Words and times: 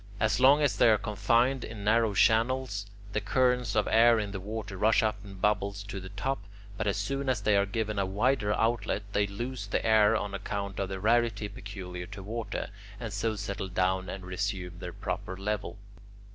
As 0.19 0.39
long 0.39 0.63
as 0.63 0.75
they 0.77 0.89
are 0.89 0.97
confined 0.97 1.63
in 1.63 1.83
narrow 1.83 2.15
channels, 2.15 2.87
the 3.13 3.21
currents 3.21 3.75
of 3.75 3.87
air 3.87 4.17
in 4.19 4.31
the 4.31 4.39
water 4.39 4.75
rush 4.75 5.03
up 5.03 5.17
in 5.23 5.35
bubbles 5.35 5.83
to 5.83 5.99
the 5.99 6.09
top, 6.09 6.39
but 6.75 6.87
as 6.87 6.97
soon 6.97 7.29
as 7.29 7.41
they 7.41 7.55
are 7.55 7.67
given 7.67 7.99
a 7.99 8.05
wider 8.07 8.51
outlet, 8.53 9.03
they 9.13 9.27
lose 9.27 9.67
their 9.67 9.85
air 9.85 10.15
on 10.17 10.33
account 10.33 10.79
of 10.79 10.89
the 10.89 10.99
rarity 10.99 11.47
peculiar 11.47 12.07
to 12.07 12.23
water, 12.23 12.71
and 12.99 13.13
so 13.13 13.35
settle 13.35 13.67
down 13.67 14.09
and 14.09 14.25
resume 14.25 14.79
their 14.79 14.91
proper 14.91 15.37
level. 15.37 15.77